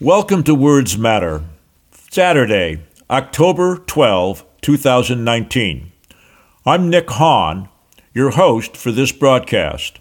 Welcome 0.00 0.44
to 0.44 0.54
Words 0.54 0.96
Matter. 0.96 1.42
Saturday, 2.12 2.84
October 3.10 3.78
12, 3.78 4.44
2019. 4.60 5.92
I'm 6.64 6.88
Nick 6.88 7.10
Hahn, 7.10 7.68
your 8.14 8.30
host 8.30 8.76
for 8.76 8.92
this 8.92 9.10
broadcast. 9.10 9.98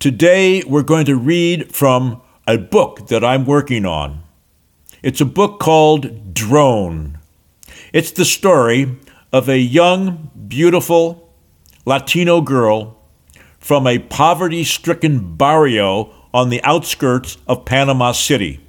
Today, 0.00 0.64
we're 0.64 0.82
going 0.82 1.04
to 1.04 1.14
read 1.14 1.72
from 1.72 2.20
a 2.48 2.58
book 2.58 3.06
that 3.06 3.22
I'm 3.22 3.44
working 3.44 3.86
on. 3.86 4.24
It's 5.04 5.20
a 5.20 5.24
book 5.24 5.60
called 5.60 6.34
Drone. 6.34 7.20
It's 7.92 8.10
the 8.10 8.24
story 8.24 8.98
of 9.32 9.48
a 9.48 9.58
young, 9.58 10.32
beautiful 10.48 11.32
Latino 11.84 12.40
girl 12.40 12.98
from 13.60 13.86
a 13.86 14.00
poverty 14.00 14.64
stricken 14.64 15.36
barrio 15.36 16.12
on 16.34 16.48
the 16.48 16.60
outskirts 16.64 17.38
of 17.46 17.64
Panama 17.64 18.10
City. 18.10 18.61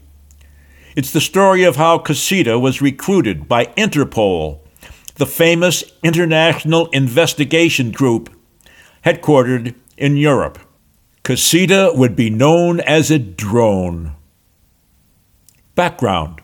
It's 0.95 1.11
the 1.11 1.21
story 1.21 1.63
of 1.63 1.77
how 1.77 1.97
Casita 1.97 2.59
was 2.59 2.81
recruited 2.81 3.47
by 3.47 3.65
Interpol, 3.77 4.59
the 5.15 5.25
famous 5.25 5.83
international 6.03 6.85
investigation 6.87 7.89
group 7.91 8.29
headquartered 9.03 9.73
in 9.97 10.17
Europe. 10.17 10.59
Casita 11.23 11.91
would 11.95 12.15
be 12.15 12.29
known 12.29 12.79
as 12.81 13.09
a 13.09 13.17
drone. 13.17 14.15
Background 15.73 16.41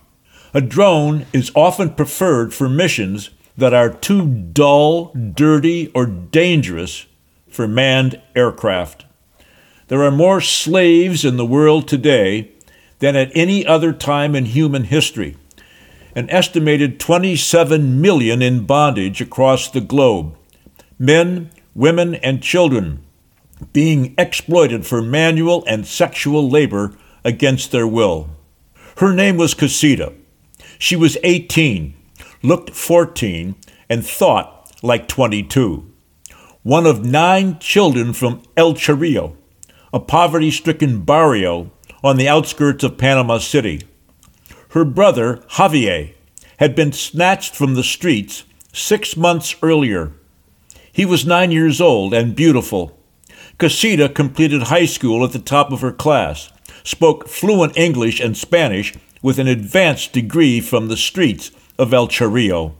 A 0.52 0.62
drone 0.62 1.28
is 1.32 1.52
often 1.54 1.94
preferred 1.94 2.52
for 2.52 2.68
missions 2.68 3.30
that 3.56 3.74
are 3.74 3.94
too 3.94 4.26
dull, 4.26 5.14
dirty, 5.14 5.92
or 5.94 6.08
dangerous 6.08 7.06
for 7.48 7.68
manned 7.68 8.20
aircraft. 8.36 9.06
There 9.90 10.02
are 10.02 10.12
more 10.12 10.42
slaves 10.42 11.24
in 11.24 11.38
the 11.38 11.46
world 11.46 11.88
today 11.88 12.52
than 13.00 13.16
at 13.16 13.32
any 13.34 13.66
other 13.66 13.92
time 13.92 14.36
in 14.36 14.46
human 14.46 14.86
history. 14.86 15.36
An 16.16 16.30
estimated 16.30 17.00
27 17.00 18.00
million 18.00 18.42
in 18.42 18.66
bondage 18.66 19.22
across 19.22 19.70
the 19.70 19.82
globe. 19.82 20.36
Men, 20.98 21.50
women, 21.74 22.16
and 22.16 22.44
children 22.44 23.04
being 23.74 24.14
exploited 24.18 24.86
for 24.86 25.02
manual 25.02 25.64
and 25.68 25.86
sexual 25.86 26.50
labor 26.50 26.96
against 27.24 27.72
their 27.72 27.88
will. 27.88 28.30
Her 28.98 29.14
name 29.14 29.38
was 29.38 29.54
Casita. 29.54 30.14
She 30.78 30.96
was 30.96 31.18
18, 31.24 31.94
looked 32.42 32.72
14, 32.72 33.56
and 33.90 34.06
thought 34.06 34.72
like 34.82 35.08
22. 35.08 35.92
One 36.64 36.86
of 36.86 37.06
nine 37.06 37.60
children 37.60 38.14
from 38.14 38.44
El 38.56 38.74
Chorrillo, 38.74 39.36
a 39.94 40.00
poverty 40.00 40.52
stricken 40.52 41.02
barrio 41.02 41.72
on 42.04 42.18
the 42.18 42.28
outskirts 42.28 42.84
of 42.84 42.98
Panama 42.98 43.38
City. 43.40 43.82
Her 44.70 44.86
brother, 44.86 45.38
Javier, 45.52 46.14
had 46.58 46.76
been 46.76 46.92
snatched 46.92 47.56
from 47.56 47.76
the 47.76 47.84
streets 47.84 48.44
six 48.74 49.18
months 49.18 49.56
earlier. 49.64 50.14
He 50.92 51.06
was 51.06 51.26
nine 51.26 51.52
years 51.52 51.80
old 51.82 52.14
and 52.14 52.36
beautiful. 52.36 52.98
Casita 53.58 54.10
completed 54.10 54.64
high 54.64 54.86
school 54.86 55.24
at 55.24 55.32
the 55.32 55.40
top 55.40 55.72
of 55.72 55.82
her 55.82 55.92
class, 55.92 56.52
spoke 56.84 57.28
fluent 57.28 57.78
English 57.78 58.20
and 58.20 58.38
Spanish 58.38 58.94
with 59.22 59.40
an 59.40 59.48
advanced 59.48 60.14
degree 60.14 60.62
from 60.62 60.88
the 60.88 60.98
streets 60.98 61.52
of 61.78 61.94
El 61.94 62.08
Chorrillo. 62.08 62.74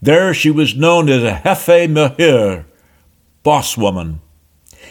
There 0.00 0.32
she 0.32 0.50
was 0.50 0.76
known 0.76 1.08
as 1.08 1.22
a 1.22 1.40
jefe 1.44 1.88
mujer, 1.90 2.66
boss 3.42 3.76
woman. 3.76 4.20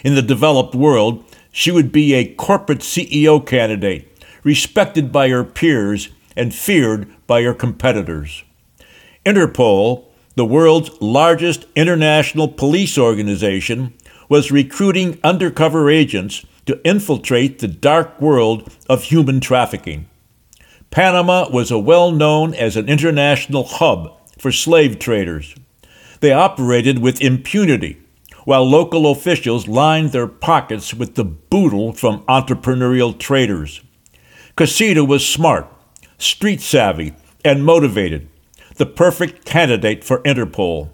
In 0.04 0.14
the 0.14 0.22
developed 0.22 0.74
world, 0.74 1.24
she 1.52 1.70
would 1.70 1.92
be 1.92 2.14
a 2.14 2.34
corporate 2.34 2.80
CEO 2.80 3.44
candidate, 3.44 4.24
respected 4.44 5.10
by 5.10 5.28
her 5.28 5.44
peers 5.44 6.08
and 6.36 6.54
feared 6.54 7.08
by 7.26 7.42
her 7.42 7.54
competitors. 7.54 8.44
Interpol, 9.26 10.04
the 10.36 10.44
world's 10.44 10.90
largest 11.00 11.66
international 11.74 12.48
police 12.48 12.96
organization, 12.96 13.92
was 14.28 14.52
recruiting 14.52 15.18
undercover 15.24 15.90
agents 15.90 16.44
to 16.66 16.80
infiltrate 16.86 17.58
the 17.58 17.68
dark 17.68 18.20
world 18.20 18.70
of 18.88 19.04
human 19.04 19.40
trafficking. 19.40 20.08
Panama 20.90 21.48
was 21.50 21.72
well 21.72 22.12
known 22.12 22.54
as 22.54 22.76
an 22.76 22.88
international 22.88 23.64
hub 23.64 24.14
for 24.38 24.52
slave 24.52 24.98
traders. 24.98 25.54
They 26.20 26.32
operated 26.32 26.98
with 26.98 27.20
impunity 27.20 27.98
while 28.48 28.64
local 28.66 29.10
officials 29.10 29.68
lined 29.68 30.10
their 30.10 30.26
pockets 30.26 30.94
with 30.94 31.16
the 31.16 31.24
boodle 31.24 31.92
from 31.92 32.24
entrepreneurial 32.24 33.12
traders. 33.18 33.82
Casita 34.56 35.04
was 35.04 35.28
smart, 35.28 35.70
street 36.16 36.62
savvy, 36.62 37.12
and 37.44 37.62
motivated, 37.62 38.26
the 38.76 38.86
perfect 38.86 39.44
candidate 39.44 40.02
for 40.02 40.22
Interpol. 40.22 40.88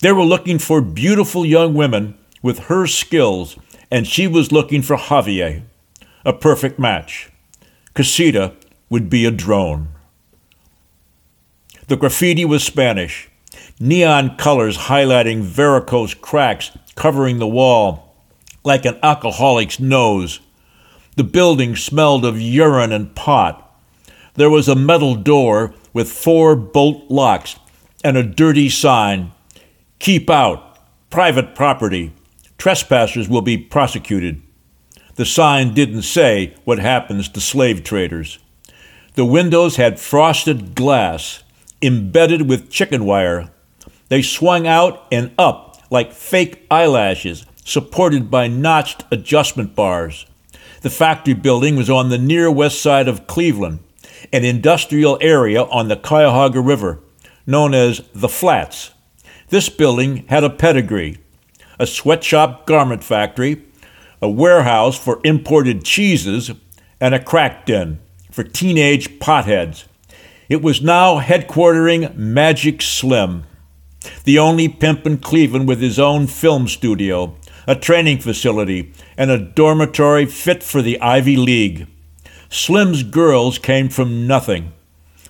They 0.00 0.12
were 0.12 0.22
looking 0.22 0.58
for 0.58 0.82
beautiful 0.82 1.46
young 1.46 1.72
women 1.72 2.14
with 2.42 2.68
her 2.68 2.86
skills, 2.86 3.56
and 3.90 4.06
she 4.06 4.26
was 4.26 4.52
looking 4.52 4.82
for 4.82 4.98
Javier, 4.98 5.62
a 6.26 6.34
perfect 6.34 6.78
match. 6.78 7.30
Casita 7.94 8.52
would 8.90 9.08
be 9.08 9.24
a 9.24 9.30
drone. 9.30 9.88
The 11.88 11.96
graffiti 11.96 12.44
was 12.44 12.62
Spanish, 12.62 13.30
neon 13.80 14.36
colors 14.36 14.76
highlighting 14.76 15.42
varicose 15.42 16.14
cracks 16.14 16.70
covering 16.94 17.38
the 17.38 17.46
wall 17.46 18.14
like 18.64 18.84
an 18.84 18.98
alcoholic's 19.02 19.80
nose. 19.80 20.40
The 21.16 21.24
building 21.24 21.76
smelled 21.76 22.24
of 22.24 22.40
urine 22.40 22.92
and 22.92 23.14
pot. 23.14 23.68
There 24.34 24.50
was 24.50 24.68
a 24.68 24.74
metal 24.74 25.14
door 25.14 25.74
with 25.92 26.10
four 26.10 26.56
bolt 26.56 27.10
locks 27.10 27.56
and 28.02 28.16
a 28.16 28.22
dirty 28.22 28.68
sign 28.68 29.32
Keep 30.02 30.30
out, 30.30 30.80
private 31.10 31.54
property. 31.54 32.12
Trespassers 32.58 33.28
will 33.28 33.40
be 33.40 33.56
prosecuted. 33.56 34.42
The 35.14 35.24
sign 35.24 35.74
didn't 35.74 36.02
say 36.02 36.56
what 36.64 36.80
happens 36.80 37.28
to 37.28 37.40
slave 37.40 37.84
traders. 37.84 38.40
The 39.14 39.24
windows 39.24 39.76
had 39.76 40.00
frosted 40.00 40.74
glass 40.74 41.44
embedded 41.80 42.48
with 42.48 42.68
chicken 42.68 43.04
wire. 43.04 43.48
They 44.08 44.22
swung 44.22 44.66
out 44.66 45.06
and 45.12 45.30
up 45.38 45.71
like 45.92 46.10
fake 46.10 46.66
eyelashes 46.70 47.44
supported 47.66 48.30
by 48.30 48.48
notched 48.48 49.04
adjustment 49.12 49.74
bars. 49.74 50.24
The 50.80 50.88
factory 50.88 51.34
building 51.34 51.76
was 51.76 51.90
on 51.90 52.08
the 52.08 52.18
near 52.18 52.50
west 52.50 52.80
side 52.80 53.08
of 53.08 53.26
Cleveland, 53.26 53.80
an 54.32 54.42
industrial 54.42 55.18
area 55.20 55.62
on 55.62 55.88
the 55.88 55.96
Cuyahoga 55.96 56.60
River, 56.62 56.98
known 57.46 57.74
as 57.74 58.00
the 58.14 58.28
Flats. 58.28 58.92
This 59.50 59.68
building 59.68 60.26
had 60.28 60.42
a 60.42 60.50
pedigree 60.50 61.18
a 61.78 61.86
sweatshop 61.86 62.64
garment 62.66 63.02
factory, 63.02 63.62
a 64.20 64.30
warehouse 64.30 64.96
for 64.96 65.20
imported 65.24 65.84
cheeses, 65.84 66.52
and 67.00 67.14
a 67.14 67.22
crack 67.22 67.66
den 67.66 67.98
for 68.30 68.44
teenage 68.44 69.18
potheads. 69.18 69.86
It 70.48 70.62
was 70.62 70.80
now 70.80 71.18
headquartering 71.18 72.14
Magic 72.14 72.82
Slim 72.82 73.44
the 74.24 74.38
only 74.38 74.68
pimp 74.68 75.06
in 75.06 75.18
Cleveland 75.18 75.68
with 75.68 75.80
his 75.80 75.98
own 75.98 76.26
film 76.26 76.68
studio, 76.68 77.36
a 77.66 77.74
training 77.74 78.18
facility, 78.18 78.92
and 79.16 79.30
a 79.30 79.38
dormitory 79.38 80.26
fit 80.26 80.62
for 80.62 80.82
the 80.82 81.00
Ivy 81.00 81.36
League. 81.36 81.86
Slim's 82.50 83.02
girls 83.02 83.58
came 83.58 83.88
from 83.88 84.26
nothing. 84.26 84.72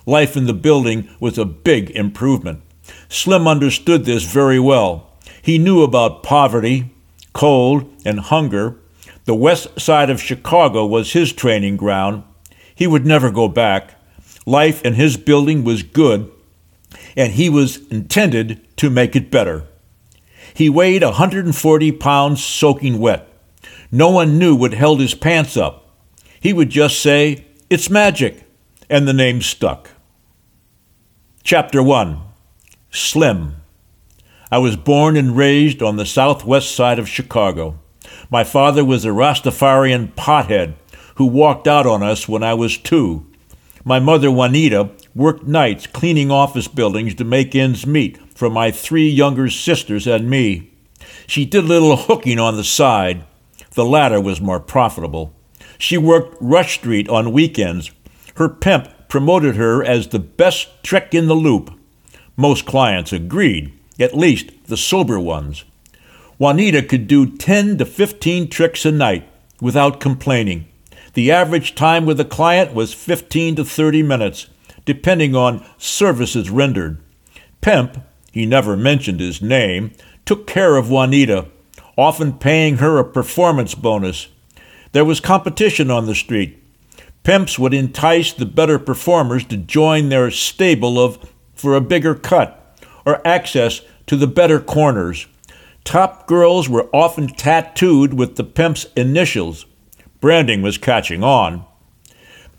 Life 0.06 0.36
in 0.36 0.46
the 0.46 0.54
building 0.54 1.08
was 1.20 1.38
a 1.38 1.44
big 1.44 1.90
improvement. 1.90 2.62
Slim 3.08 3.46
understood 3.46 4.04
this 4.04 4.24
very 4.24 4.58
well. 4.58 5.12
He 5.40 5.58
knew 5.58 5.82
about 5.82 6.22
poverty, 6.22 6.90
cold, 7.32 7.90
and 8.04 8.20
hunger. 8.20 8.76
The 9.24 9.34
west 9.34 9.78
side 9.78 10.10
of 10.10 10.20
Chicago 10.20 10.84
was 10.84 11.12
his 11.12 11.32
training 11.32 11.76
ground. 11.76 12.24
He 12.74 12.86
would 12.86 13.06
never 13.06 13.30
go 13.30 13.46
back. 13.48 13.94
Life 14.44 14.82
in 14.82 14.94
his 14.94 15.16
building 15.16 15.62
was 15.62 15.84
good, 15.84 16.30
and 17.16 17.32
he 17.32 17.48
was 17.48 17.86
intended 17.88 18.60
to 18.78 18.90
make 18.90 19.14
it 19.16 19.30
better. 19.30 19.64
He 20.54 20.68
weighed 20.68 21.02
140 21.02 21.92
pounds 21.92 22.44
soaking 22.44 22.98
wet. 22.98 23.28
No 23.90 24.10
one 24.10 24.38
knew 24.38 24.54
what 24.54 24.74
held 24.74 25.00
his 25.00 25.14
pants 25.14 25.56
up. 25.56 25.88
He 26.40 26.52
would 26.52 26.70
just 26.70 27.00
say, 27.00 27.46
It's 27.70 27.88
magic, 27.88 28.44
and 28.90 29.06
the 29.06 29.12
name 29.12 29.40
stuck. 29.42 29.90
Chapter 31.42 31.82
1 31.82 32.20
Slim. 32.90 33.56
I 34.50 34.58
was 34.58 34.76
born 34.76 35.16
and 35.16 35.36
raised 35.36 35.82
on 35.82 35.96
the 35.96 36.04
southwest 36.04 36.74
side 36.74 36.98
of 36.98 37.08
Chicago. 37.08 37.78
My 38.30 38.44
father 38.44 38.84
was 38.84 39.04
a 39.04 39.08
Rastafarian 39.08 40.12
pothead 40.14 40.74
who 41.16 41.26
walked 41.26 41.66
out 41.66 41.86
on 41.86 42.02
us 42.02 42.28
when 42.28 42.42
I 42.42 42.54
was 42.54 42.76
two. 42.76 43.26
My 43.84 43.98
mother, 43.98 44.30
Juanita, 44.30 44.90
worked 45.14 45.46
nights 45.46 45.86
cleaning 45.86 46.30
office 46.30 46.68
buildings 46.68 47.14
to 47.16 47.24
make 47.24 47.54
ends 47.54 47.86
meet 47.86 48.18
for 48.36 48.48
my 48.48 48.70
three 48.70 49.08
younger 49.08 49.48
sisters 49.48 50.06
and 50.06 50.28
me. 50.28 50.70
She 51.26 51.44
did 51.44 51.64
a 51.64 51.66
little 51.66 51.96
hooking 51.96 52.38
on 52.38 52.56
the 52.56 52.64
side. 52.64 53.24
The 53.72 53.84
latter 53.84 54.20
was 54.20 54.40
more 54.40 54.60
profitable. 54.60 55.34
She 55.78 55.98
worked 55.98 56.36
Rush 56.40 56.74
Street 56.74 57.08
on 57.08 57.32
weekends, 57.32 57.90
Her 58.36 58.48
pimp 58.48 59.08
promoted 59.08 59.56
her 59.56 59.84
as 59.84 60.08
the 60.08 60.18
best 60.18 60.82
trick 60.82 61.14
in 61.14 61.26
the 61.26 61.34
loop. 61.34 61.70
Most 62.36 62.64
clients 62.64 63.12
agreed, 63.12 63.72
at 64.00 64.16
least 64.16 64.50
the 64.66 64.76
sober 64.76 65.20
ones. 65.20 65.64
Juanita 66.38 66.82
could 66.82 67.06
do 67.06 67.26
10 67.36 67.78
to 67.78 67.84
15 67.84 68.48
tricks 68.48 68.86
a 68.86 68.92
night 68.92 69.28
without 69.60 70.00
complaining. 70.00 70.66
The 71.14 71.30
average 71.30 71.74
time 71.74 72.06
with 72.06 72.18
a 72.20 72.24
client 72.24 72.72
was 72.72 72.94
15 72.94 73.56
to 73.56 73.64
30 73.64 74.02
minutes, 74.02 74.46
depending 74.84 75.34
on 75.34 75.64
services 75.78 76.50
rendered. 76.50 76.98
Pimp, 77.60 77.98
he 78.32 78.46
never 78.46 78.76
mentioned 78.76 79.20
his 79.20 79.42
name, 79.42 79.92
took 80.24 80.46
care 80.46 80.76
of 80.76 80.90
Juanita, 80.90 81.46
often 81.96 82.32
paying 82.32 82.78
her 82.78 82.98
a 82.98 83.04
performance 83.04 83.74
bonus. 83.74 84.28
There 84.92 85.04
was 85.04 85.20
competition 85.20 85.90
on 85.90 86.06
the 86.06 86.14
street. 86.14 86.62
Pimps 87.22 87.58
would 87.58 87.74
entice 87.74 88.32
the 88.32 88.46
better 88.46 88.78
performers 88.78 89.44
to 89.46 89.56
join 89.56 90.08
their 90.08 90.30
stable 90.30 90.98
of 90.98 91.30
for 91.54 91.74
a 91.74 91.80
bigger 91.80 92.14
cut 92.14 92.58
or 93.06 93.26
access 93.26 93.82
to 94.06 94.16
the 94.16 94.26
better 94.26 94.58
corners. 94.58 95.26
Top 95.84 96.26
girls 96.26 96.68
were 96.68 96.88
often 96.92 97.28
tattooed 97.28 98.14
with 98.14 98.36
the 98.36 98.44
pimp's 98.44 98.86
initials. 98.96 99.66
Branding 100.20 100.62
was 100.62 100.78
catching 100.78 101.22
on. 101.22 101.64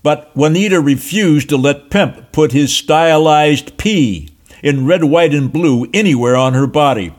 But 0.04 0.30
Juanita 0.36 0.82
refused 0.82 1.48
to 1.48 1.56
let 1.56 1.88
Pimp 1.88 2.30
put 2.30 2.52
his 2.52 2.76
stylized 2.76 3.78
P 3.78 4.28
in 4.62 4.84
red, 4.84 5.04
white, 5.04 5.32
and 5.32 5.50
blue 5.50 5.88
anywhere 5.94 6.36
on 6.36 6.52
her 6.52 6.66
body. 6.66 7.14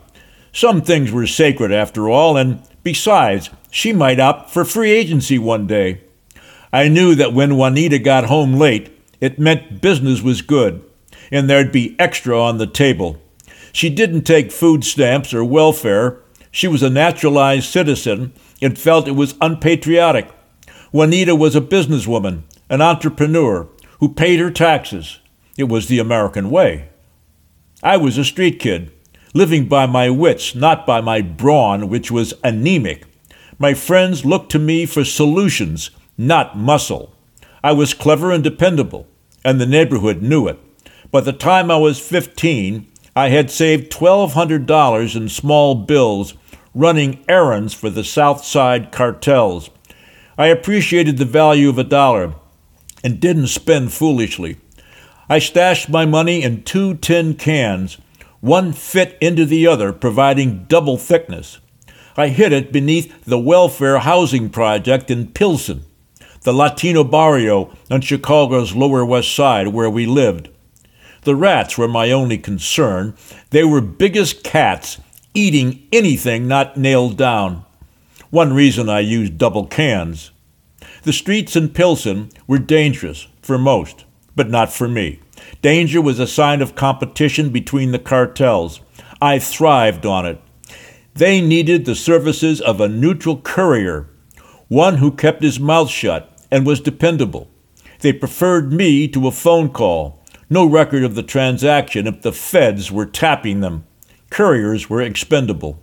Some 0.52 0.82
things 0.82 1.10
were 1.10 1.26
sacred 1.26 1.72
after 1.72 2.08
all, 2.08 2.36
and 2.36 2.62
besides, 2.84 3.50
she 3.72 3.92
might 3.92 4.20
opt 4.20 4.50
for 4.50 4.64
free 4.64 4.92
agency 4.92 5.36
one 5.36 5.66
day. 5.66 6.00
I 6.72 6.86
knew 6.86 7.16
that 7.16 7.32
when 7.32 7.56
Juanita 7.56 7.98
got 7.98 8.26
home 8.26 8.54
late, 8.54 8.96
it 9.20 9.36
meant 9.36 9.82
business 9.82 10.22
was 10.22 10.40
good, 10.40 10.84
and 11.32 11.50
there'd 11.50 11.72
be 11.72 11.96
extra 11.98 12.40
on 12.40 12.58
the 12.58 12.68
table. 12.68 13.20
She 13.72 13.90
didn't 13.90 14.22
take 14.22 14.52
food 14.52 14.84
stamps 14.84 15.34
or 15.34 15.44
welfare. 15.44 16.20
She 16.52 16.68
was 16.68 16.84
a 16.84 16.90
naturalized 16.90 17.64
citizen 17.64 18.32
and 18.62 18.78
felt 18.78 19.08
it 19.08 19.16
was 19.16 19.34
unpatriotic. 19.40 20.30
Juanita 20.92 21.34
was 21.34 21.56
a 21.56 21.60
businesswoman, 21.60 22.44
an 22.68 22.82
entrepreneur, 22.82 23.68
who 24.00 24.12
paid 24.12 24.40
her 24.40 24.50
taxes. 24.50 25.20
It 25.56 25.64
was 25.64 25.86
the 25.86 25.98
American 25.98 26.50
way. 26.50 26.88
I 27.82 27.96
was 27.96 28.18
a 28.18 28.24
street 28.24 28.58
kid, 28.58 28.92
living 29.34 29.68
by 29.68 29.86
my 29.86 30.10
wits, 30.10 30.54
not 30.54 30.86
by 30.86 31.00
my 31.00 31.20
brawn, 31.20 31.88
which 31.88 32.10
was 32.10 32.34
anemic. 32.42 33.04
My 33.58 33.74
friends 33.74 34.24
looked 34.24 34.50
to 34.52 34.58
me 34.58 34.84
for 34.84 35.04
solutions, 35.04 35.90
not 36.18 36.58
muscle. 36.58 37.14
I 37.62 37.72
was 37.72 37.94
clever 37.94 38.32
and 38.32 38.42
dependable, 38.42 39.06
and 39.44 39.60
the 39.60 39.66
neighborhood 39.66 40.22
knew 40.22 40.48
it. 40.48 40.58
By 41.10 41.20
the 41.20 41.32
time 41.32 41.70
I 41.70 41.76
was 41.76 42.00
15, 42.00 42.86
I 43.14 43.28
had 43.28 43.50
saved 43.50 43.92
$1,200 43.92 45.16
in 45.16 45.28
small 45.28 45.74
bills 45.74 46.34
running 46.74 47.24
errands 47.28 47.72
for 47.72 47.88
the 47.88 48.04
South 48.04 48.44
Side 48.44 48.92
cartels. 48.92 49.70
I 50.36 50.48
appreciated 50.48 51.16
the 51.16 51.24
value 51.24 51.70
of 51.70 51.78
a 51.78 51.84
dollar 51.84 52.34
and 53.02 53.20
didn't 53.20 53.48
spend 53.48 53.92
foolishly. 53.92 54.56
I 55.28 55.38
stashed 55.38 55.88
my 55.88 56.06
money 56.06 56.42
in 56.42 56.62
two 56.62 56.94
tin 56.94 57.34
cans. 57.34 57.98
One 58.40 58.72
fit 58.72 59.18
into 59.20 59.44
the 59.44 59.66
other, 59.66 59.92
providing 59.92 60.64
double 60.64 60.96
thickness. 60.96 61.58
I 62.16 62.28
hid 62.28 62.52
it 62.52 62.72
beneath 62.72 63.24
the 63.24 63.38
welfare 63.38 63.98
housing 63.98 64.48
project 64.50 65.10
in 65.10 65.28
Pilsen, 65.28 65.84
the 66.42 66.52
Latino 66.52 67.04
barrio 67.04 67.76
on 67.90 68.00
Chicago's 68.00 68.74
Lower 68.74 69.04
West 69.04 69.34
Side 69.34 69.68
where 69.68 69.90
we 69.90 70.06
lived. 70.06 70.48
The 71.22 71.34
rats 71.34 71.76
were 71.76 71.88
my 71.88 72.12
only 72.12 72.38
concern. 72.38 73.14
They 73.50 73.64
were 73.64 73.80
big 73.80 74.16
as 74.16 74.32
cats, 74.32 74.98
eating 75.34 75.86
anything 75.92 76.46
not 76.46 76.76
nailed 76.76 77.18
down. 77.18 77.64
One 78.30 78.52
reason 78.52 78.88
I 78.88 79.00
used 79.00 79.36
double 79.36 79.66
cans. 79.66 80.30
The 81.06 81.12
streets 81.12 81.54
in 81.54 81.68
Pilsen 81.68 82.30
were 82.48 82.58
dangerous 82.58 83.28
for 83.40 83.58
most, 83.58 84.04
but 84.34 84.50
not 84.50 84.72
for 84.72 84.88
me. 84.88 85.20
Danger 85.62 86.02
was 86.02 86.18
a 86.18 86.26
sign 86.26 86.60
of 86.60 86.74
competition 86.74 87.50
between 87.50 87.92
the 87.92 88.00
cartels. 88.00 88.80
I 89.22 89.38
thrived 89.38 90.04
on 90.04 90.26
it. 90.26 90.40
They 91.14 91.40
needed 91.40 91.84
the 91.84 91.94
services 91.94 92.60
of 92.60 92.80
a 92.80 92.88
neutral 92.88 93.36
courier, 93.36 94.08
one 94.66 94.96
who 94.96 95.12
kept 95.12 95.44
his 95.44 95.60
mouth 95.60 95.90
shut 95.90 96.36
and 96.50 96.66
was 96.66 96.80
dependable. 96.80 97.48
They 98.00 98.12
preferred 98.12 98.72
me 98.72 99.06
to 99.06 99.28
a 99.28 99.30
phone 99.30 99.68
call, 99.68 100.20
no 100.50 100.66
record 100.66 101.04
of 101.04 101.14
the 101.14 101.22
transaction 101.22 102.08
if 102.08 102.22
the 102.22 102.32
feds 102.32 102.90
were 102.90 103.06
tapping 103.06 103.60
them. 103.60 103.86
Couriers 104.30 104.90
were 104.90 105.02
expendable. 105.02 105.80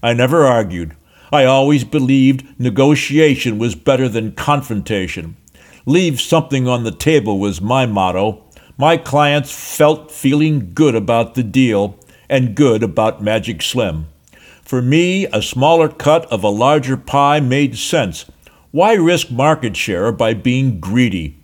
I 0.00 0.12
never 0.12 0.44
argued. 0.44 0.94
I 1.34 1.46
always 1.46 1.82
believed 1.82 2.46
negotiation 2.60 3.58
was 3.58 3.74
better 3.74 4.08
than 4.08 4.36
confrontation. 4.36 5.36
Leave 5.84 6.20
something 6.20 6.68
on 6.68 6.84
the 6.84 6.92
table 6.92 7.40
was 7.40 7.60
my 7.60 7.86
motto. 7.86 8.44
My 8.78 8.96
clients 8.96 9.50
felt 9.50 10.12
feeling 10.12 10.70
good 10.74 10.94
about 10.94 11.34
the 11.34 11.42
deal 11.42 11.98
and 12.28 12.54
good 12.54 12.84
about 12.84 13.20
Magic 13.20 13.62
Slim. 13.62 14.06
For 14.62 14.80
me, 14.80 15.26
a 15.26 15.42
smaller 15.42 15.88
cut 15.88 16.24
of 16.26 16.44
a 16.44 16.48
larger 16.48 16.96
pie 16.96 17.40
made 17.40 17.76
sense. 17.76 18.26
Why 18.70 18.94
risk 18.94 19.32
market 19.32 19.76
share 19.76 20.12
by 20.12 20.34
being 20.34 20.78
greedy? 20.78 21.40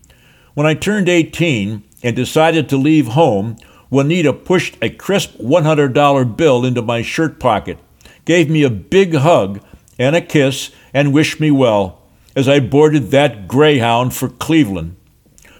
When 0.54 0.68
I 0.68 0.74
turned 0.74 1.08
18, 1.08 1.82
and 2.04 2.14
decided 2.14 2.68
to 2.68 2.76
leave 2.76 3.08
home, 3.08 3.56
Juanita 3.90 4.32
pushed 4.32 4.76
a 4.80 4.88
crisp 4.88 5.36
$100 5.38 6.36
bill 6.36 6.64
into 6.64 6.80
my 6.80 7.02
shirt 7.02 7.40
pocket, 7.40 7.78
gave 8.24 8.48
me 8.48 8.62
a 8.62 8.70
big 8.70 9.14
hug 9.14 9.60
and 10.00 10.16
a 10.16 10.20
kiss, 10.20 10.70
and 10.94 11.12
wished 11.12 11.38
me 11.38 11.50
well 11.50 12.00
as 12.34 12.48
I 12.48 12.58
boarded 12.58 13.10
that 13.10 13.46
Greyhound 13.46 14.14
for 14.14 14.28
Cleveland. 14.28 14.96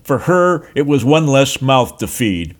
For 0.03 0.21
her, 0.21 0.67
it 0.75 0.87
was 0.87 1.05
one 1.05 1.27
less 1.27 1.61
mouth 1.61 1.99
to 1.99 2.07
feed. 2.07 2.57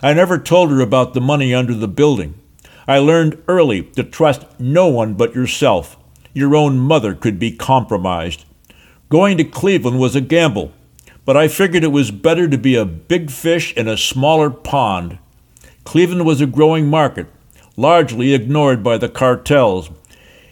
I 0.00 0.14
never 0.14 0.38
told 0.38 0.70
her 0.70 0.80
about 0.80 1.14
the 1.14 1.20
money 1.20 1.52
under 1.52 1.74
the 1.74 1.88
building. 1.88 2.40
I 2.86 2.98
learned 2.98 3.42
early 3.48 3.82
to 3.82 4.04
trust 4.04 4.46
no 4.60 4.86
one 4.86 5.14
but 5.14 5.34
yourself. 5.34 5.96
Your 6.34 6.54
own 6.54 6.78
mother 6.78 7.14
could 7.14 7.38
be 7.38 7.50
compromised. 7.50 8.44
Going 9.08 9.36
to 9.38 9.44
Cleveland 9.44 9.98
was 9.98 10.14
a 10.14 10.20
gamble, 10.20 10.72
but 11.24 11.36
I 11.36 11.48
figured 11.48 11.82
it 11.82 11.88
was 11.88 12.12
better 12.12 12.46
to 12.46 12.58
be 12.58 12.76
a 12.76 12.84
big 12.84 13.30
fish 13.30 13.74
in 13.74 13.88
a 13.88 13.96
smaller 13.96 14.50
pond. 14.50 15.18
Cleveland 15.84 16.26
was 16.26 16.40
a 16.40 16.46
growing 16.46 16.86
market, 16.86 17.26
largely 17.76 18.34
ignored 18.34 18.84
by 18.84 18.98
the 18.98 19.08
cartels. 19.08 19.90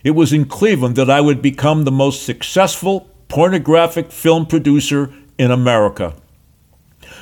It 0.06 0.14
was 0.14 0.32
in 0.32 0.44
Cleveland 0.44 0.94
that 0.94 1.10
I 1.10 1.20
would 1.20 1.42
become 1.42 1.82
the 1.82 1.90
most 1.90 2.22
successful 2.22 3.10
pornographic 3.26 4.12
film 4.12 4.46
producer 4.46 5.12
in 5.36 5.50
America. 5.50 6.14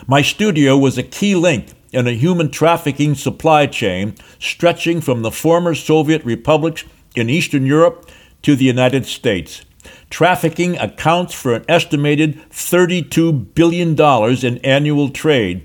My 0.06 0.20
studio 0.20 0.76
was 0.76 0.98
a 0.98 1.02
key 1.02 1.34
link 1.34 1.68
in 1.92 2.06
a 2.06 2.12
human 2.12 2.50
trafficking 2.50 3.14
supply 3.14 3.64
chain 3.68 4.16
stretching 4.38 5.00
from 5.00 5.22
the 5.22 5.30
former 5.30 5.74
Soviet 5.74 6.22
republics 6.26 6.84
in 7.16 7.30
Eastern 7.30 7.64
Europe 7.64 8.10
to 8.42 8.54
the 8.54 8.66
United 8.66 9.06
States. 9.06 9.64
Trafficking 10.10 10.76
accounts 10.76 11.32
for 11.32 11.54
an 11.54 11.64
estimated 11.66 12.38
$32 12.50 13.54
billion 13.54 13.98
in 13.98 14.58
annual 14.58 15.08
trade, 15.08 15.64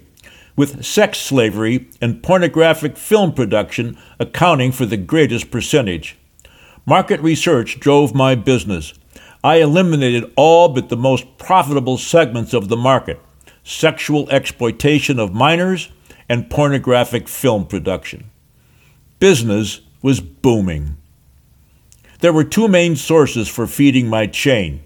with 0.56 0.86
sex 0.86 1.18
slavery 1.18 1.90
and 2.00 2.24
pornographic 2.24 2.96
film 2.96 3.34
production 3.34 3.98
accounting 4.20 4.72
for 4.72 4.86
the 4.86 4.96
greatest 4.96 5.52
percentage. 5.52 6.16
Market 6.86 7.20
research 7.22 7.80
drove 7.80 8.16
my 8.16 8.36
business. 8.36 8.94
I 9.44 9.58
eliminated 9.58 10.32
all 10.36 10.70
but 10.70 10.90
the 10.90 10.98
most 10.98 11.38
profitable 11.38 11.98
segments 11.98 12.54
of 12.54 12.68
the 12.70 12.78
market 12.78 13.20
sexual 13.64 14.28
exploitation 14.32 15.20
of 15.20 15.34
minors 15.34 15.90
and 16.28 16.50
pornographic 16.50 17.28
film 17.28 17.68
production. 17.68 18.32
Business 19.20 19.82
was 20.02 20.22
booming. 20.22 20.98
There 22.22 22.34
were 22.34 22.44
two 22.44 22.68
main 22.68 22.96
sources 22.96 23.48
for 23.48 23.68
feeding 23.68 24.08
my 24.08 24.28
chain 24.28 24.82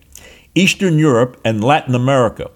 Eastern 0.55 0.99
Europe 0.99 1.39
and 1.43 1.63
Latin 1.63 1.95
America. 1.95 2.51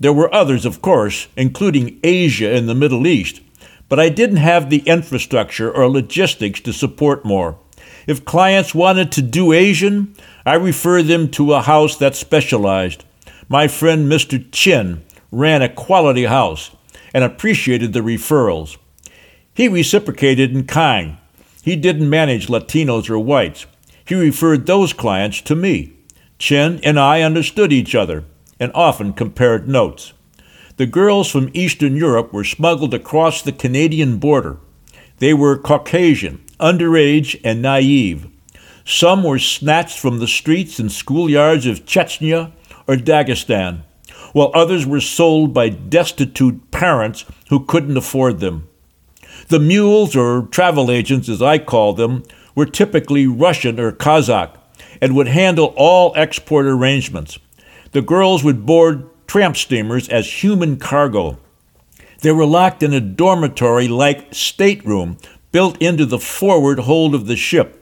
There 0.00 0.12
were 0.12 0.34
others, 0.34 0.66
of 0.66 0.82
course, 0.82 1.28
including 1.36 2.00
Asia 2.02 2.52
and 2.52 2.68
the 2.68 2.74
Middle 2.74 3.06
East, 3.06 3.40
but 3.88 4.00
I 4.00 4.08
didn't 4.08 4.36
have 4.38 4.68
the 4.68 4.80
infrastructure 4.80 5.70
or 5.70 5.88
logistics 5.88 6.60
to 6.62 6.72
support 6.72 7.24
more. 7.24 7.58
If 8.06 8.24
clients 8.24 8.74
wanted 8.74 9.12
to 9.12 9.22
do 9.22 9.52
Asian, 9.52 10.14
I 10.44 10.54
referred 10.54 11.04
them 11.04 11.28
to 11.32 11.52
a 11.52 11.62
house 11.62 11.96
that 11.96 12.16
specialized. 12.16 13.04
My 13.48 13.68
friend 13.68 14.10
Mr. 14.10 14.44
Chin 14.50 15.02
ran 15.30 15.62
a 15.62 15.68
quality 15.68 16.24
house 16.24 16.70
and 17.14 17.22
appreciated 17.22 17.92
the 17.92 18.00
referrals. 18.00 18.76
He 19.54 19.68
reciprocated 19.68 20.52
in 20.52 20.66
kind. 20.66 21.18
He 21.62 21.76
didn't 21.76 22.10
manage 22.10 22.48
Latinos 22.48 23.08
or 23.08 23.18
whites. 23.18 23.66
He 24.04 24.14
referred 24.14 24.66
those 24.66 24.92
clients 24.92 25.40
to 25.42 25.54
me. 25.54 25.92
Chin 26.38 26.80
and 26.82 26.98
I 26.98 27.22
understood 27.22 27.72
each 27.72 27.94
other 27.94 28.24
and 28.58 28.72
often 28.74 29.12
compared 29.12 29.68
notes. 29.68 30.12
The 30.76 30.86
girls 30.86 31.30
from 31.30 31.50
Eastern 31.52 31.94
Europe 31.94 32.32
were 32.32 32.44
smuggled 32.44 32.94
across 32.94 33.42
the 33.42 33.52
Canadian 33.52 34.18
border. 34.18 34.58
They 35.18 35.34
were 35.34 35.56
Caucasian, 35.56 36.42
underage, 36.62 37.38
and 37.44 37.60
naive. 37.60 38.28
Some 38.84 39.22
were 39.22 39.38
snatched 39.38 39.98
from 39.98 40.18
the 40.18 40.26
streets 40.26 40.78
and 40.78 40.88
schoolyards 40.88 41.70
of 41.70 41.84
Chechnya 41.84 42.52
or 42.86 42.96
Dagestan, 42.96 43.82
while 44.32 44.50
others 44.54 44.86
were 44.86 45.00
sold 45.00 45.52
by 45.52 45.68
destitute 45.68 46.70
parents 46.70 47.24
who 47.48 47.64
couldn't 47.64 47.96
afford 47.96 48.40
them. 48.40 48.68
The 49.48 49.60
mules, 49.60 50.16
or 50.16 50.42
travel 50.50 50.90
agents 50.90 51.28
as 51.28 51.42
I 51.42 51.58
call 51.58 51.92
them, 51.92 52.22
were 52.54 52.66
typically 52.66 53.26
Russian 53.26 53.78
or 53.78 53.92
Kazakh 53.92 54.56
and 55.00 55.16
would 55.16 55.28
handle 55.28 55.74
all 55.76 56.12
export 56.16 56.66
arrangements. 56.66 57.38
The 57.92 58.02
girls 58.02 58.44
would 58.44 58.64
board 58.66 59.08
tramp 59.26 59.56
steamers 59.56 60.08
as 60.08 60.42
human 60.42 60.78
cargo. 60.78 61.38
They 62.20 62.32
were 62.32 62.46
locked 62.46 62.82
in 62.82 62.92
a 62.92 63.00
dormitory 63.00 63.88
like 63.88 64.32
stateroom 64.32 65.18
built 65.52 65.80
into 65.80 66.06
the 66.06 66.18
forward 66.18 66.80
hold 66.80 67.14
of 67.14 67.26
the 67.26 67.36
ship. 67.36 67.78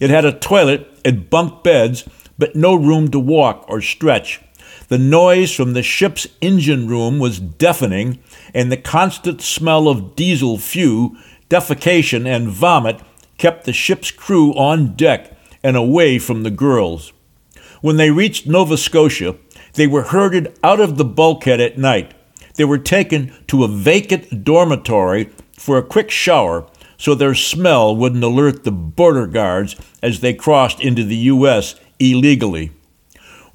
It 0.00 0.10
had 0.10 0.24
a 0.24 0.38
toilet 0.38 0.88
and 1.04 1.30
bunk 1.30 1.62
beds, 1.62 2.08
but 2.36 2.56
no 2.56 2.74
room 2.74 3.10
to 3.12 3.18
walk 3.18 3.64
or 3.68 3.80
stretch. 3.80 4.40
The 4.88 4.98
noise 4.98 5.54
from 5.54 5.72
the 5.72 5.82
ship's 5.82 6.26
engine 6.40 6.88
room 6.88 7.18
was 7.18 7.40
deafening, 7.40 8.18
and 8.52 8.70
the 8.70 8.76
constant 8.76 9.40
smell 9.40 9.88
of 9.88 10.16
diesel 10.16 10.58
fuel, 10.58 11.16
defecation, 11.48 12.26
and 12.26 12.48
vomit 12.48 13.00
kept 13.38 13.64
the 13.64 13.72
ship's 13.72 14.10
crew 14.10 14.52
on 14.52 14.94
deck 14.94 15.36
and 15.62 15.76
away 15.76 16.18
from 16.18 16.42
the 16.42 16.50
girls. 16.50 17.12
When 17.80 17.96
they 17.96 18.10
reached 18.10 18.46
Nova 18.46 18.76
Scotia, 18.76 19.36
they 19.74 19.86
were 19.86 20.02
herded 20.02 20.58
out 20.62 20.80
of 20.80 20.96
the 20.96 21.04
bulkhead 21.04 21.60
at 21.60 21.78
night. 21.78 22.14
They 22.56 22.64
were 22.64 22.78
taken 22.78 23.32
to 23.46 23.64
a 23.64 23.68
vacant 23.68 24.44
dormitory 24.44 25.30
for 25.56 25.78
a 25.78 25.82
quick 25.82 26.10
shower 26.10 26.66
so 27.02 27.16
their 27.16 27.34
smell 27.34 27.96
wouldn't 27.96 28.22
alert 28.22 28.62
the 28.62 28.70
border 28.70 29.26
guards 29.26 29.74
as 30.04 30.20
they 30.20 30.32
crossed 30.32 30.80
into 30.80 31.02
the 31.02 31.16
U.S. 31.34 31.74
illegally. 31.98 32.70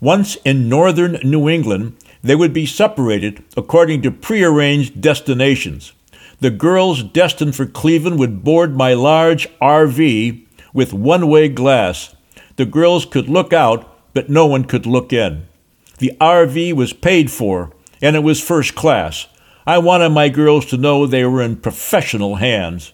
Once 0.01 0.35
in 0.43 0.67
northern 0.67 1.13
New 1.23 1.47
England, 1.47 1.95
they 2.21 2.35
would 2.35 2.51
be 2.51 2.65
separated 2.65 3.41
according 3.55 4.01
to 4.01 4.11
prearranged 4.11 4.99
destinations. 4.99 5.93
The 6.41 6.49
girls 6.49 7.01
destined 7.03 7.55
for 7.55 7.65
Cleveland 7.65 8.19
would 8.19 8.43
board 8.43 8.75
my 8.75 8.93
large 8.93 9.47
RV 9.59 10.45
with 10.73 10.91
one 10.91 11.29
way 11.29 11.47
glass. 11.47 12.13
The 12.57 12.65
girls 12.65 13.05
could 13.05 13.29
look 13.29 13.53
out, 13.53 14.13
but 14.13 14.29
no 14.29 14.45
one 14.45 14.65
could 14.65 14.85
look 14.85 15.13
in. 15.13 15.47
The 15.99 16.11
RV 16.19 16.73
was 16.73 16.91
paid 16.91 17.31
for, 17.31 17.71
and 18.01 18.17
it 18.17 18.23
was 18.23 18.43
first 18.43 18.75
class. 18.75 19.27
I 19.65 19.77
wanted 19.77 20.09
my 20.09 20.27
girls 20.27 20.65
to 20.65 20.75
know 20.75 21.05
they 21.05 21.23
were 21.23 21.41
in 21.41 21.55
professional 21.55 22.35
hands. 22.35 22.91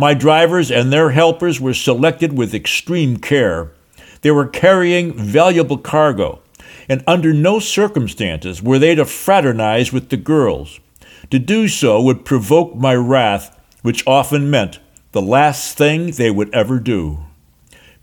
My 0.00 0.14
drivers 0.14 0.70
and 0.70 0.92
their 0.92 1.10
helpers 1.10 1.60
were 1.60 1.74
selected 1.74 2.38
with 2.38 2.54
extreme 2.54 3.16
care. 3.16 3.72
They 4.20 4.30
were 4.30 4.46
carrying 4.46 5.12
valuable 5.12 5.76
cargo, 5.76 6.40
and 6.88 7.02
under 7.04 7.32
no 7.32 7.58
circumstances 7.58 8.62
were 8.62 8.78
they 8.78 8.94
to 8.94 9.04
fraternize 9.04 9.92
with 9.92 10.10
the 10.10 10.16
girls. 10.16 10.78
To 11.32 11.40
do 11.40 11.66
so 11.66 12.00
would 12.00 12.24
provoke 12.24 12.76
my 12.76 12.94
wrath, 12.94 13.60
which 13.82 14.06
often 14.06 14.48
meant 14.48 14.78
the 15.10 15.20
last 15.20 15.76
thing 15.76 16.12
they 16.12 16.30
would 16.30 16.54
ever 16.54 16.78
do. 16.78 17.18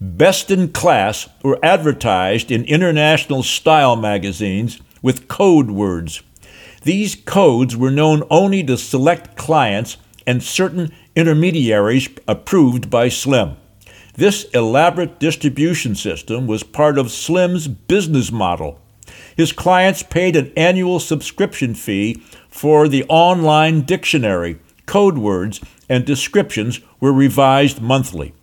Best 0.02 0.52
in 0.52 0.74
class 0.74 1.30
were 1.44 1.64
advertised 1.64 2.52
in 2.52 2.66
international 2.66 3.42
style 3.42 3.96
magazines 3.96 4.82
with 5.02 5.30
code 5.30 5.72
words. 5.72 6.22
These 6.84 7.16
codes 7.16 7.78
were 7.78 7.90
known 7.90 8.24
only 8.30 8.66
to 8.66 8.78
select 8.78 9.38
clients 9.38 9.96
and 10.28 10.44
certain 10.44 10.92
intermediaries 11.16 12.10
approved 12.28 12.90
by 12.90 13.10
Slim. 13.10 13.56
This 14.16 14.44
elaborate 14.54 15.20
distribution 15.20 15.96
system 15.96 16.48
was 16.48 16.64
part 16.64 16.98
of 16.98 17.12
Slim's 17.12 17.68
business 17.68 18.32
model. 18.32 18.80
His 19.36 19.52
clients 19.52 20.04
paid 20.04 20.36
an 20.36 20.52
annual 20.56 21.00
subscription 21.00 21.74
fee 21.74 22.24
for 22.50 22.88
the 22.88 23.04
online 23.10 23.82
dictionary. 23.82 24.60
Code 24.86 25.18
words 25.18 25.62
and 25.90 26.06
descriptions 26.06 26.80
were 27.00 27.14
revised 27.14 27.82
monthly. 27.82 28.34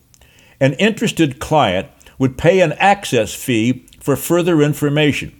An 0.60 0.74
interested 0.74 1.40
client 1.40 1.88
would 2.18 2.38
pay 2.38 2.60
an 2.60 2.72
access 2.74 3.34
fee 3.34 3.86
for 4.00 4.16
further 4.16 4.62
information. 4.62 5.32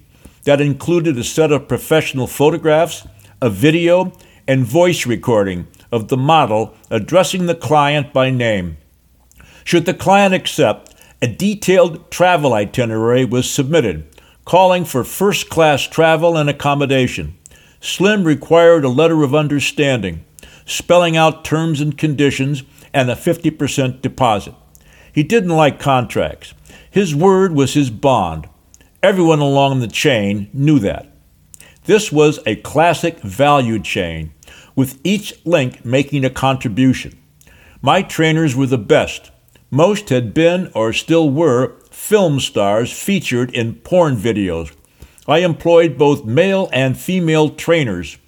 That 0.45 0.61
included 0.61 1.17
a 1.19 1.25
set 1.25 1.53
of 1.53 1.69
professional 1.69 2.27
photographs, 2.27 3.07
a 3.41 3.51
video, 3.51 4.12
and 4.49 4.65
voice 4.65 5.07
recording 5.07 5.69
of 5.93 6.09
the 6.09 6.17
model 6.17 6.75
addressing 6.91 7.47
the 7.47 7.55
client 7.55 8.13
by 8.13 8.31
name. 8.31 8.79
Should 9.63 9.87
the 9.87 9.95
client 9.95 10.35
accept, 10.35 10.95
a 11.21 11.29
detailed 11.29 12.11
travel 12.11 12.53
itinerary 12.53 13.25
was 13.25 13.49
submitted, 13.49 14.05
calling 14.45 14.85
for 14.85 15.05
first 15.05 15.49
class 15.49 15.87
travel 15.87 16.37
and 16.37 16.51
accommodation. 16.51 17.39
Slim 17.81 18.25
required 18.25 18.85
a 18.85 18.89
letter 18.89 19.23
of 19.23 19.35
understanding, 19.35 20.25
spelling 20.67 21.17
out 21.17 21.45
terms 21.45 21.81
and 21.81 21.97
conditions, 21.97 22.65
and 22.93 23.11
a 23.11 23.15
50% 23.15 24.03
deposit. 24.03 24.55
He 25.13 25.23
didn't 25.23 25.51
like 25.51 25.79
contracts. 25.79 26.55
His 26.91 27.15
word 27.15 27.53
was 27.53 27.75
his 27.75 27.91
bond. 27.91 28.49
Everyone 29.03 29.41
along 29.41 29.81
the 29.81 29.89
chain 29.89 30.49
knew 30.53 30.79
that. 30.81 31.13
This 31.85 32.13
was 32.13 32.39
a 32.47 32.57
classic 32.57 33.21
value 33.21 33.79
chain, 33.81 34.33
with 34.75 35.00
each 35.05 35.35
link 35.45 35.85
making 35.85 36.25
a 36.25 36.31
contribution. 36.31 37.19
My 37.81 38.02
trainers 38.02 38.55
were 38.55 38.67
the 38.67 38.79
best. 38.79 39.31
Most 39.71 40.11
had 40.11 40.33
been 40.35 40.71
or 40.75 40.93
still 40.93 41.31
were 41.31 41.76
film 41.91 42.41
stars 42.41 42.93
featured 42.93 43.50
in 43.55 43.75
porn 43.75 44.17
videos. 44.17 44.75
I 45.26 45.38
employed 45.38 45.99
both 45.99 46.25
male 46.25 46.69
and 46.73 46.97
female 46.97 47.50
trainers. 47.50 48.19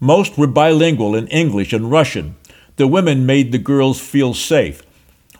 Most 0.00 0.38
were 0.38 0.46
bilingual 0.46 1.14
in 1.14 1.26
English 1.28 1.72
and 1.72 1.90
Russian. 1.90 2.36
The 2.76 2.86
women 2.86 3.26
made 3.26 3.50
the 3.52 3.58
girls 3.58 4.00
feel 4.00 4.34
safe. 4.34 4.82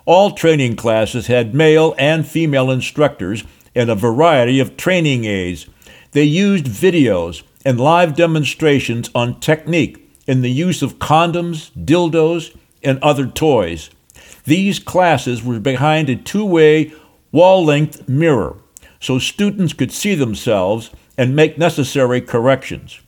All 0.04 0.32
training 0.32 0.76
classes 0.76 1.26
had 1.26 1.54
male 1.54 1.94
and 1.98 2.26
female 2.26 2.70
instructors 2.70 3.44
and 3.74 3.90
a 3.90 3.94
variety 3.94 4.58
of 4.58 4.76
training 4.76 5.24
aids. 5.24 5.66
They 6.12 6.24
used 6.24 6.64
videos 6.66 7.42
and 7.64 7.78
live 7.78 8.16
demonstrations 8.16 9.10
on 9.14 9.40
technique 9.40 10.07
in 10.28 10.42
the 10.42 10.50
use 10.50 10.82
of 10.82 10.98
condoms, 10.98 11.72
dildos, 11.72 12.54
and 12.84 13.02
other 13.02 13.26
toys. 13.26 13.90
These 14.44 14.78
classes 14.78 15.42
were 15.42 15.58
behind 15.58 16.08
a 16.08 16.16
two 16.16 16.44
way 16.44 16.92
wall 17.32 17.64
length 17.64 18.08
mirror 18.08 18.58
so 19.00 19.18
students 19.18 19.72
could 19.72 19.90
see 19.90 20.14
themselves 20.14 20.90
and 21.16 21.34
make 21.34 21.58
necessary 21.58 22.20
corrections. 22.20 23.00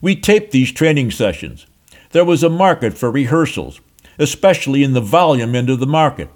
We 0.00 0.14
taped 0.14 0.52
these 0.52 0.70
training 0.70 1.10
sessions. 1.10 1.66
There 2.10 2.24
was 2.24 2.42
a 2.42 2.50
market 2.50 2.94
for 2.94 3.10
rehearsals, 3.10 3.80
especially 4.18 4.84
in 4.84 4.92
the 4.92 5.00
volume 5.00 5.54
end 5.54 5.70
of 5.70 5.80
the 5.80 5.86
market. 5.86 6.30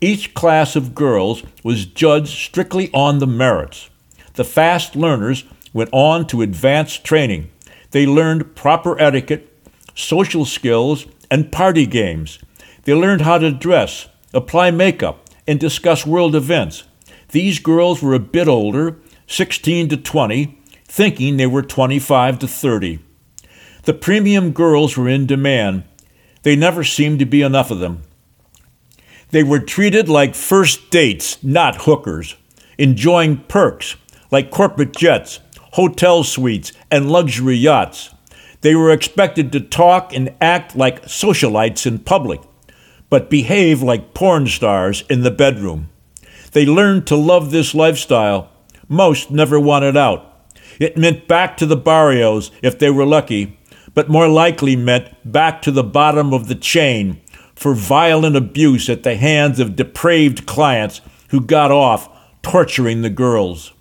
Each 0.00 0.34
class 0.34 0.76
of 0.76 0.94
girls 0.94 1.42
was 1.62 1.86
judged 1.86 2.36
strictly 2.36 2.90
on 2.92 3.18
the 3.18 3.26
merits. 3.26 3.90
The 4.34 4.44
fast 4.44 4.96
learners 4.96 5.44
went 5.72 5.90
on 5.92 6.26
to 6.28 6.42
advanced 6.42 7.04
training. 7.04 7.50
They 7.90 8.06
learned 8.06 8.56
proper 8.56 9.00
etiquette, 9.00 9.53
social 9.94 10.44
skills, 10.44 11.06
and 11.30 11.52
party 11.52 11.86
games. 11.86 12.38
They 12.84 12.94
learned 12.94 13.22
how 13.22 13.38
to 13.38 13.50
dress, 13.50 14.08
apply 14.32 14.70
makeup, 14.70 15.28
and 15.46 15.58
discuss 15.58 16.06
world 16.06 16.34
events. 16.34 16.84
These 17.30 17.58
girls 17.58 18.02
were 18.02 18.14
a 18.14 18.18
bit 18.18 18.48
older, 18.48 18.98
16 19.26 19.88
to 19.88 19.96
20, 19.96 20.60
thinking 20.84 21.36
they 21.36 21.46
were 21.46 21.62
25 21.62 22.38
to 22.40 22.46
30. 22.46 22.98
The 23.84 23.94
premium 23.94 24.52
girls 24.52 24.96
were 24.96 25.08
in 25.08 25.26
demand. 25.26 25.84
They 26.42 26.56
never 26.56 26.84
seemed 26.84 27.18
to 27.18 27.26
be 27.26 27.42
enough 27.42 27.70
of 27.70 27.80
them. 27.80 28.02
They 29.30 29.42
were 29.42 29.58
treated 29.58 30.08
like 30.08 30.34
first 30.34 30.90
dates, 30.90 31.42
not 31.42 31.82
hookers, 31.82 32.36
enjoying 32.78 33.38
perks 33.48 33.96
like 34.30 34.50
corporate 34.50 34.94
jets, 34.94 35.40
hotel 35.72 36.22
suites, 36.22 36.72
and 36.90 37.10
luxury 37.10 37.56
yachts. 37.56 38.13
They 38.64 38.74
were 38.74 38.90
expected 38.90 39.52
to 39.52 39.60
talk 39.60 40.14
and 40.14 40.32
act 40.40 40.74
like 40.74 41.02
socialites 41.02 41.86
in 41.86 41.98
public, 41.98 42.40
but 43.10 43.28
behave 43.28 43.82
like 43.82 44.14
porn 44.14 44.46
stars 44.46 45.04
in 45.10 45.20
the 45.20 45.30
bedroom. 45.30 45.90
They 46.52 46.64
learned 46.64 47.06
to 47.08 47.14
love 47.14 47.50
this 47.50 47.74
lifestyle. 47.74 48.50
Most 48.88 49.30
never 49.30 49.60
wanted 49.60 49.98
out. 49.98 50.48
It 50.80 50.96
meant 50.96 51.28
back 51.28 51.58
to 51.58 51.66
the 51.66 51.76
barrios 51.76 52.50
if 52.62 52.78
they 52.78 52.88
were 52.88 53.04
lucky, 53.04 53.58
but 53.92 54.08
more 54.08 54.28
likely 54.28 54.76
meant 54.76 55.10
back 55.30 55.60
to 55.60 55.70
the 55.70 55.84
bottom 55.84 56.32
of 56.32 56.48
the 56.48 56.54
chain 56.54 57.20
for 57.54 57.74
violent 57.74 58.34
abuse 58.34 58.88
at 58.88 59.02
the 59.02 59.16
hands 59.16 59.60
of 59.60 59.76
depraved 59.76 60.46
clients 60.46 61.02
who 61.28 61.42
got 61.42 61.70
off 61.70 62.08
torturing 62.40 63.02
the 63.02 63.10
girls. 63.10 63.74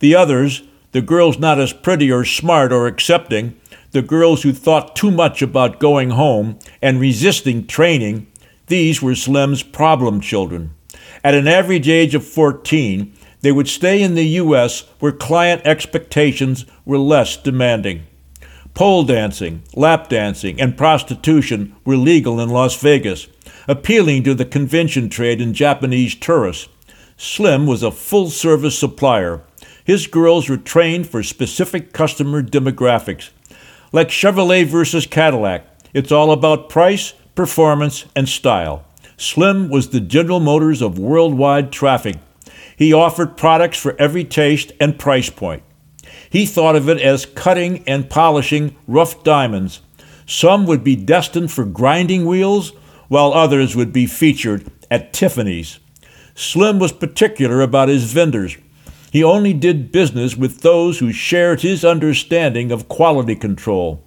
The 0.00 0.14
others, 0.14 0.64
the 0.90 1.00
girls 1.00 1.38
not 1.38 1.58
as 1.58 1.72
pretty 1.72 2.12
or 2.12 2.26
smart 2.26 2.74
or 2.74 2.86
accepting, 2.86 3.58
the 3.92 4.02
girls 4.02 4.42
who 4.42 4.52
thought 4.52 4.96
too 4.96 5.10
much 5.10 5.42
about 5.42 5.80
going 5.80 6.10
home 6.10 6.58
and 6.80 7.00
resisting 7.00 7.66
training, 7.66 8.26
these 8.66 9.00
were 9.00 9.14
Slim's 9.14 9.62
problem 9.62 10.20
children. 10.20 10.74
At 11.22 11.34
an 11.34 11.46
average 11.46 11.88
age 11.88 12.14
of 12.14 12.26
14, 12.26 13.12
they 13.42 13.52
would 13.52 13.68
stay 13.68 14.02
in 14.02 14.14
the 14.14 14.26
U.S. 14.26 14.84
where 14.98 15.12
client 15.12 15.62
expectations 15.64 16.64
were 16.84 16.98
less 16.98 17.36
demanding. 17.36 18.04
Pole 18.74 19.04
dancing, 19.04 19.62
lap 19.74 20.08
dancing, 20.08 20.58
and 20.60 20.78
prostitution 20.78 21.76
were 21.84 21.96
legal 21.96 22.40
in 22.40 22.48
Las 22.48 22.80
Vegas, 22.80 23.28
appealing 23.68 24.22
to 24.22 24.34
the 24.34 24.46
convention 24.46 25.10
trade 25.10 25.40
and 25.40 25.54
Japanese 25.54 26.14
tourists. 26.14 26.68
Slim 27.18 27.66
was 27.66 27.82
a 27.82 27.90
full 27.90 28.30
service 28.30 28.78
supplier. 28.78 29.42
His 29.84 30.06
girls 30.06 30.48
were 30.48 30.56
trained 30.56 31.08
for 31.08 31.22
specific 31.22 31.92
customer 31.92 32.42
demographics. 32.42 33.30
Like 33.94 34.08
Chevrolet 34.08 34.64
versus 34.64 35.06
Cadillac, 35.06 35.66
it's 35.92 36.10
all 36.10 36.32
about 36.32 36.70
price, 36.70 37.12
performance, 37.34 38.06
and 38.16 38.26
style. 38.26 38.86
Slim 39.18 39.68
was 39.68 39.90
the 39.90 40.00
General 40.00 40.40
Motors 40.40 40.80
of 40.80 40.98
worldwide 40.98 41.70
traffic. 41.70 42.16
He 42.74 42.94
offered 42.94 43.36
products 43.36 43.78
for 43.78 43.94
every 43.98 44.24
taste 44.24 44.72
and 44.80 44.98
price 44.98 45.28
point. 45.28 45.62
He 46.30 46.46
thought 46.46 46.74
of 46.74 46.88
it 46.88 47.02
as 47.02 47.26
cutting 47.26 47.84
and 47.86 48.08
polishing 48.08 48.74
rough 48.88 49.22
diamonds. 49.22 49.82
Some 50.24 50.64
would 50.64 50.82
be 50.82 50.96
destined 50.96 51.52
for 51.52 51.66
grinding 51.66 52.24
wheels, 52.24 52.72
while 53.08 53.34
others 53.34 53.76
would 53.76 53.92
be 53.92 54.06
featured 54.06 54.70
at 54.90 55.12
Tiffany's. 55.12 55.80
Slim 56.34 56.78
was 56.78 56.92
particular 56.92 57.60
about 57.60 57.90
his 57.90 58.10
vendors. 58.10 58.56
He 59.12 59.22
only 59.22 59.52
did 59.52 59.92
business 59.92 60.38
with 60.38 60.62
those 60.62 60.98
who 60.98 61.12
shared 61.12 61.60
his 61.60 61.84
understanding 61.84 62.72
of 62.72 62.88
quality 62.88 63.36
control. 63.36 64.02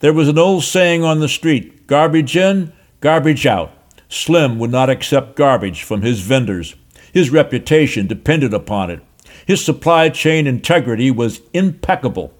There 0.00 0.12
was 0.12 0.26
an 0.26 0.36
old 0.36 0.64
saying 0.64 1.04
on 1.04 1.20
the 1.20 1.28
street 1.28 1.86
garbage 1.86 2.36
in, 2.36 2.72
garbage 3.00 3.46
out. 3.46 3.70
Slim 4.08 4.58
would 4.58 4.72
not 4.72 4.90
accept 4.90 5.36
garbage 5.36 5.84
from 5.84 6.02
his 6.02 6.22
vendors. 6.22 6.74
His 7.12 7.30
reputation 7.30 8.08
depended 8.08 8.52
upon 8.52 8.90
it. 8.90 9.00
His 9.46 9.64
supply 9.64 10.08
chain 10.08 10.48
integrity 10.48 11.12
was 11.12 11.40
impeccable. 11.54 12.34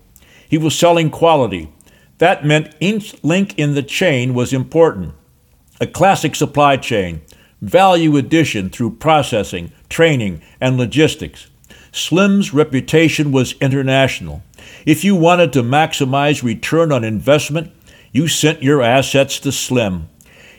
He 0.48 0.58
was 0.58 0.76
selling 0.76 1.10
quality. 1.10 1.72
That 2.18 2.44
meant 2.44 2.74
each 2.80 3.22
link 3.22 3.56
in 3.56 3.76
the 3.76 3.82
chain 3.84 4.34
was 4.34 4.52
important. 4.52 5.14
A 5.80 5.86
classic 5.86 6.34
supply 6.34 6.78
chain, 6.78 7.22
value 7.62 8.16
addition 8.16 8.70
through 8.70 8.96
processing, 8.96 9.70
training, 9.88 10.42
and 10.60 10.76
logistics. 10.76 11.46
Slim's 11.98 12.54
reputation 12.54 13.32
was 13.32 13.54
international. 13.60 14.42
If 14.86 15.04
you 15.04 15.16
wanted 15.16 15.52
to 15.52 15.62
maximize 15.62 16.42
return 16.42 16.92
on 16.92 17.04
investment, 17.04 17.72
you 18.12 18.28
sent 18.28 18.62
your 18.62 18.82
assets 18.82 19.38
to 19.40 19.52
Slim. 19.52 20.08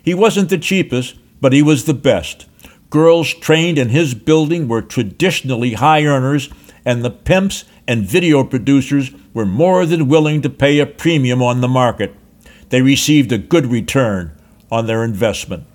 He 0.03 0.13
wasn't 0.13 0.49
the 0.49 0.57
cheapest, 0.57 1.15
but 1.41 1.53
he 1.53 1.61
was 1.61 1.85
the 1.85 1.93
best. 1.93 2.45
Girls 2.89 3.33
trained 3.33 3.77
in 3.77 3.89
his 3.89 4.13
building 4.13 4.67
were 4.67 4.81
traditionally 4.81 5.73
high 5.73 6.03
earners, 6.05 6.49
and 6.83 7.03
the 7.03 7.11
pimps 7.11 7.65
and 7.87 8.05
video 8.05 8.43
producers 8.43 9.11
were 9.33 9.45
more 9.45 9.85
than 9.85 10.07
willing 10.07 10.41
to 10.41 10.49
pay 10.49 10.79
a 10.79 10.85
premium 10.85 11.41
on 11.41 11.61
the 11.61 11.67
market. 11.67 12.15
They 12.69 12.81
received 12.81 13.31
a 13.31 13.37
good 13.37 13.67
return 13.67 14.35
on 14.71 14.87
their 14.87 15.03
investment. 15.03 15.65